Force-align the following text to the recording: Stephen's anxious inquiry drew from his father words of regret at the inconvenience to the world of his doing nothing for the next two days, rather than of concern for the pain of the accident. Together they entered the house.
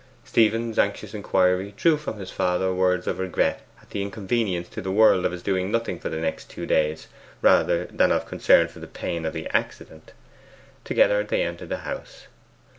Stephen's 0.25 0.79
anxious 0.79 1.13
inquiry 1.13 1.75
drew 1.77 1.95
from 1.95 2.17
his 2.17 2.31
father 2.31 2.73
words 2.73 3.05
of 3.05 3.19
regret 3.19 3.61
at 3.83 3.91
the 3.91 4.01
inconvenience 4.01 4.67
to 4.67 4.81
the 4.81 4.89
world 4.91 5.27
of 5.27 5.31
his 5.31 5.43
doing 5.43 5.69
nothing 5.69 5.99
for 5.99 6.09
the 6.09 6.17
next 6.17 6.49
two 6.49 6.65
days, 6.65 7.05
rather 7.43 7.85
than 7.85 8.11
of 8.11 8.25
concern 8.25 8.67
for 8.67 8.79
the 8.79 8.87
pain 8.87 9.27
of 9.27 9.33
the 9.33 9.47
accident. 9.55 10.13
Together 10.83 11.23
they 11.23 11.43
entered 11.43 11.69
the 11.69 11.77
house. 11.85 12.25